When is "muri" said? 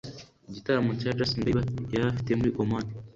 2.37-2.51